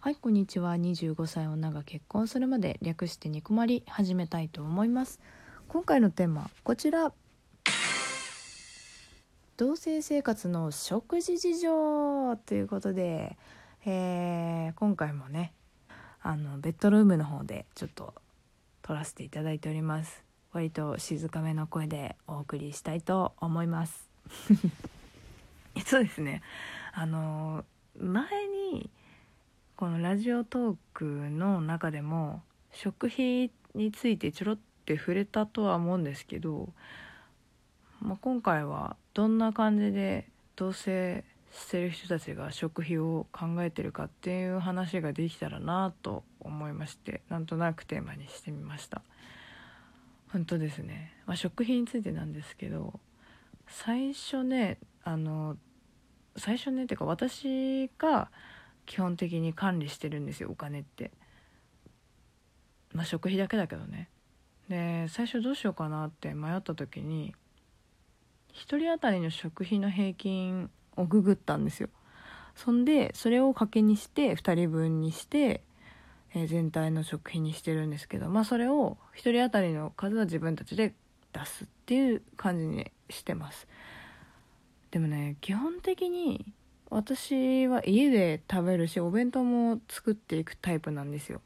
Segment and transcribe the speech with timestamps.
[0.00, 0.76] はいこんにちは。
[0.76, 5.18] 25歳女が結婚するまで略してニコマリ始めたいと思います。
[5.66, 7.12] 今回のテーマこちら。
[9.56, 13.36] 同性生活の食事事情ということで、
[13.86, 15.52] えー今回もね
[16.22, 18.14] あのベッドルームの方でちょっと
[18.82, 20.22] 撮らせていただいております。
[20.52, 24.08] 割と静かめの声でお送りしたいと思います。
[25.84, 26.42] そうですね。
[26.92, 27.64] あの
[28.00, 28.37] 前
[29.78, 32.42] このラジオトークの中でも
[32.72, 36.70] 食費についてちょろって触れたとは思うんですけど、
[38.00, 41.22] まあ、今回はどんな感じで同棲
[41.52, 49.02] してる人たちが食費を考えてるかっていう話ができたらなと思いましてなんとなくテーマにしてみました。
[50.32, 52.98] 本当ですね、まあ、食費についてなんですけど
[53.68, 55.56] 最初ねあの
[56.36, 58.28] 最初ねっていうか私が
[58.88, 61.12] 基本的に管理してるんですよお金って。
[62.94, 64.08] まあ食費だけだけどね。
[64.68, 67.34] で最初どうしようかなって迷った時に
[68.54, 71.90] 1人当たりの食費の平均をググったんですよ。
[72.56, 75.62] そんでそれを掛けにして2人分にして、
[76.34, 80.94] えー全体の食費にしてるんですけどまあそれを1人当たりの数は自分たちで
[81.34, 83.68] 出すっていう感じにしてます。
[84.90, 86.54] でもね基本的に
[86.90, 91.42] 私は家で食べるしお弁当も作っていくタイプなんですよ。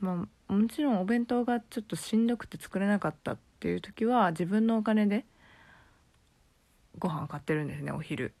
[0.00, 5.24] まあもちろんお弁当がちょっとしんどくて作れなかったっていう時は自分のお金で
[6.98, 8.32] ご飯買ってるんですねお昼。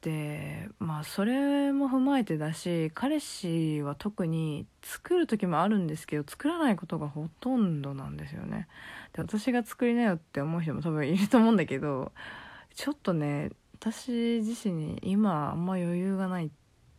[0.00, 8.66] でまあそれも踏まえてだし彼氏は特に作る時もあるんですけど作らないことがほとんどなんですよね。
[9.12, 12.10] で私が作りなよって思う人も多分いると思うんだけど
[12.74, 13.50] ちょっとね
[13.82, 16.50] 私自身に今あんま余裕がないっ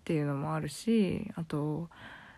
[0.03, 1.89] ていうのもあるしあと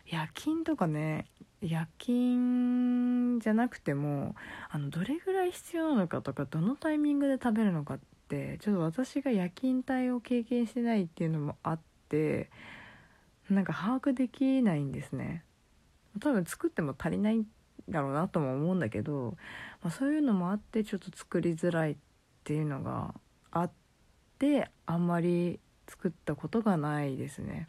[0.06, 1.26] 夜勤とかね
[1.62, 4.36] 夜勤じゃなくても
[4.70, 12.52] あのどれぐらい必要なのかとかどのタイミングで食べるのかってちょっと私が夜勤帯を経験してないっていうのもあって
[13.50, 15.44] なんか把握できないんですね。
[16.22, 17.48] 多分作っても足りないん
[17.90, 19.38] だろうなとも思うんだけど、
[19.82, 21.98] まあ、そういうのもあってちょっと作りづらいっ
[22.44, 23.16] ていうのが
[23.50, 23.85] あって
[24.86, 27.68] あんまり作ったことがないですね、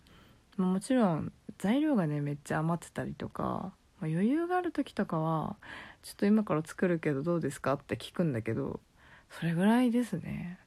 [0.56, 5.56] もちろん材料がねめっちゃ余ってたりとか、まあ余裕がある時とかは
[6.02, 8.80] 「ちょっと今から作るけどどうですか?」って聞くんだけど
[9.30, 10.58] それぐらいですね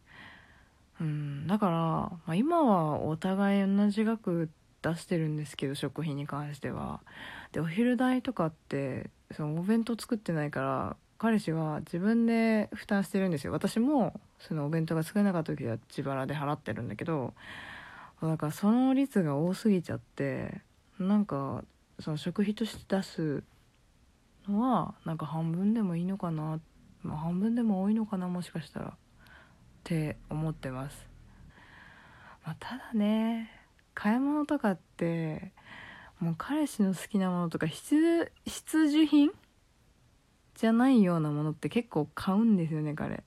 [1.00, 4.50] うんだから、まあ、今はお互い同じ額
[4.82, 7.02] 出してるんですけど食費に関しては
[7.52, 13.54] でお昼代とかってそのお弁当作ってないから彼氏は自分で負担してるんですよ。
[13.54, 17.34] 私もそのお弁当が作れなかった時は自腹で払ってるんだけど
[18.22, 20.62] だからその率が多すぎちゃって
[20.98, 21.64] なんか
[22.00, 23.44] その食費として出す
[24.48, 26.60] のはなんか半分でもいいのかな、
[27.04, 28.94] まあ、半分でも多いのかなもしかしたら。
[29.80, 31.08] って思ってます、
[32.46, 33.50] まあ、ただね
[33.94, 35.52] 買い物とかって
[36.20, 39.32] もう彼氏の好きなものとか必必需品
[40.60, 43.24] じゃないようなものって結構買うんですよね彼。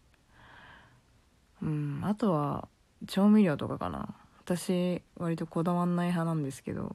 [1.62, 2.68] うんあとは
[3.06, 4.14] 調味料とかかな。
[4.44, 6.94] 私割とこだわんない派なんですけど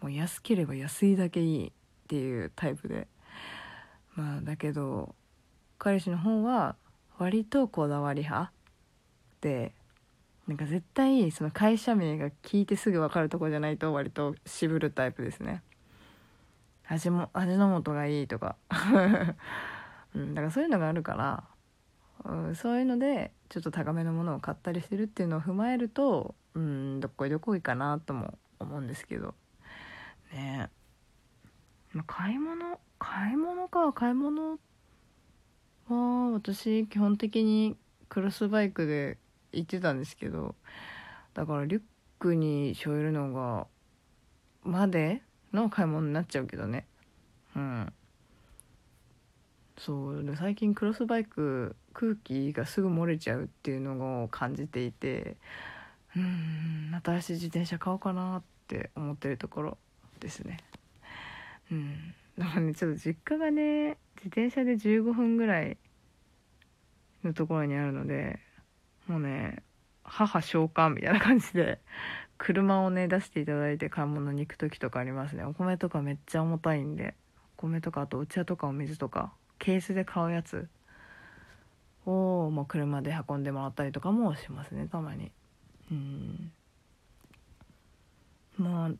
[0.00, 1.72] もう安ければ安いだけいいっ
[2.08, 3.06] ていうタイプで。
[4.14, 5.14] まあだけど
[5.76, 6.76] 彼氏の方は
[7.18, 8.52] 割とこだわり派
[9.42, 9.72] で
[10.48, 15.62] なんか絶対その会社名が聞いてすぐ分かるとこじゃないと割と渋るタイプですね。
[16.90, 18.56] 味も味の素がいいとか、
[20.14, 21.44] うん、だからそういうのがあるから、
[22.24, 29.34] うん、そういうのでちょっと高めのものを買ったりしてるっていうのを踏まえるとうんどっこいどっこいかなとも思うんですけど。
[30.32, 30.68] ね。
[31.92, 33.92] まあ買い物買い物か。
[33.92, 34.58] 買い物
[35.88, 37.76] は私基本的に
[38.08, 39.18] クロスバイクで
[39.52, 40.56] 行ってたんですけど。
[41.34, 41.82] だからリュッ
[42.18, 43.68] クに背負えるのが
[44.64, 46.86] までの買い物になっちゃうけどね。
[47.56, 47.92] うん。
[49.78, 50.24] そう。
[50.24, 55.36] で最近クロスバイク空気がすぐ漏れちゃうっていうのを感じていて
[56.16, 57.00] うん。
[57.04, 59.78] 新しい自転車買おうかなって思ってるところ
[60.20, 60.58] ですね。
[61.70, 62.14] うん。
[62.38, 65.76] だからねちょっと実家がね自転車で15分ぐらい
[67.24, 68.38] のところにあるので
[69.06, 69.62] もうね
[70.02, 71.78] 母召喚みたいな感じで
[72.42, 75.44] 車をね出していただいて買い物に行く時とかありますね。
[75.44, 77.14] お米とかめっちゃ重たいんで。
[77.58, 79.34] お米とかあとお茶とかお水とか。
[79.58, 80.66] ケースで買うやつ。
[82.06, 84.88] をもう車で運んでもらったりとかもしますね。
[84.90, 85.30] たまに。
[85.92, 86.52] うん。
[88.56, 88.90] まあ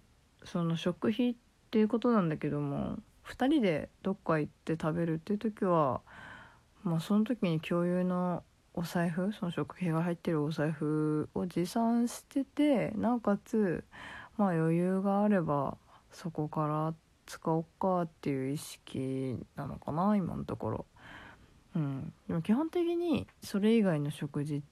[0.45, 1.35] その食費っ
[1.71, 6.03] ていうことなんだけども2人でどっか行って食べるっていう時は
[6.83, 8.43] まあその時に共有の
[8.75, 13.85] お財布その食費が入ってるお財布を持参しててなおかつ
[14.37, 15.77] まあ余裕があれば
[16.13, 16.95] そこから
[17.27, 20.87] 使おうかっていう意識なのかな今のところ。
[21.77, 24.63] うん、でも基本的にそれ以外の食事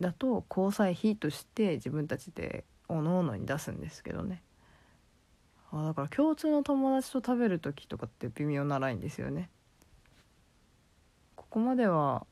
[0.00, 4.42] だと交際費として自分たちでおのおのに出すんですけどね。
[5.72, 9.50] あだから共通の友達と食べる時とかって微妙なラインですよね。
[11.36, 12.26] ここまでは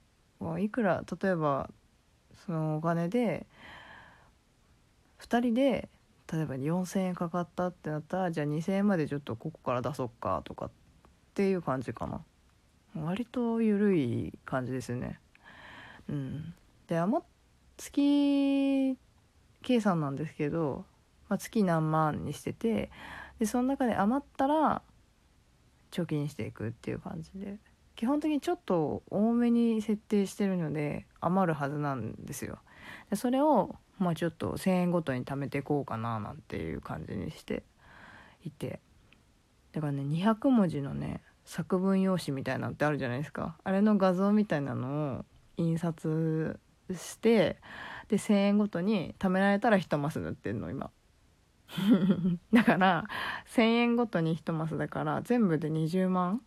[0.61, 1.70] いくら例えば
[2.46, 3.46] そのお金で
[5.20, 5.88] 2人で
[6.32, 10.70] 例えば4,000円かかったってなったらじゃあ2,000円までちょっとここから出そっかとかっ
[11.35, 12.23] ていう感じかな。
[12.94, 15.20] 割と緩い感じですよね。
[16.08, 16.55] うん。
[16.87, 17.25] で余
[17.76, 18.96] 月
[19.62, 20.85] 計算なんですけど、
[21.29, 22.90] まあ、月何万にしてて
[23.38, 24.82] でその中で余ったら
[25.90, 27.56] 貯金していくっていう感じで。
[27.99, 32.61] 基本的にちょっと多めに設定してるので余るはずなんですよ。
[33.11, 37.65] でそれをまあちょっと1,000円ごとに貯めていこうかななんていう感じにして
[38.45, 38.79] いて。
[39.73, 43.56] だからね200文字のね作文用紙みたいなのってあるじゃないですか。
[43.65, 45.25] あれの画像みたいなのを
[45.56, 46.61] 印刷
[46.95, 47.56] して
[48.06, 50.93] で1,000円ごとに貯められたら1マス塗ってんの今。
[52.55, 53.09] だから
[53.47, 56.43] 1,000円ごとに1マスだから全部で20万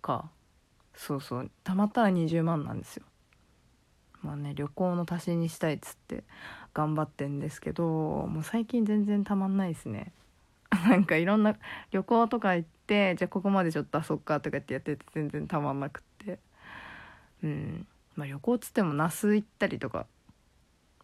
[0.00, 0.30] か。
[0.94, 1.50] そうそう。
[1.62, 3.04] たまったら20万なんですよ。
[4.22, 6.24] まあね旅行の足しにしたいっつって
[6.72, 10.12] 頑張ってんですけどもう最近全然たまんないですね。
[10.88, 11.56] なんかいろんな
[11.90, 16.38] 旅行とか行ってじゃあここまでちょっと遊っかとかってやってて全然たまんなくって。
[17.42, 17.86] うん。
[18.16, 20.06] まあ旅行っつっても那須行ったりとか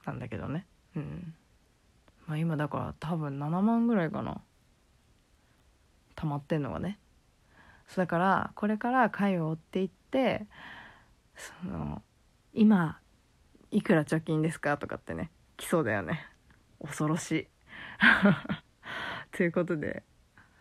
[0.07, 0.67] なんだけどね。
[0.97, 1.35] うん。
[2.27, 4.41] まあ今だから多分7万ぐらいかな。
[6.17, 6.99] 溜まってんのがね。
[7.97, 10.47] だからこれから回を追っていって
[11.37, 12.03] その
[12.53, 12.99] 今
[13.71, 16.27] いくら貯金ですかとかってね来そうだよね。
[16.83, 17.49] 恐ろしい。
[19.37, 20.03] ということで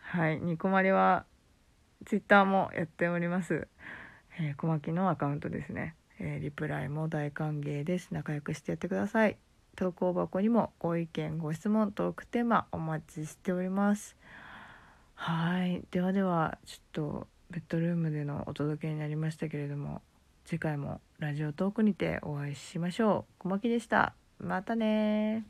[0.02, 1.26] はいニコマリは
[2.06, 3.68] ツイッターもやっております、
[4.40, 5.96] えー、小牧のアカウントですね。
[6.20, 8.10] えー、リプライも大歓迎です。
[8.12, 9.38] 仲良くしてやってください。
[9.75, 14.18] 投稿箱にもご意見ご質問トークテーマお待ちしております。
[15.21, 15.83] はい。
[15.92, 20.01] ではではちょっとベッドルームでのお届けになりましたけれども
[20.45, 23.33] 次回もラジオトークにてお会いしましょう。
[23.39, 24.13] 小牧でした。
[24.39, 25.44] またね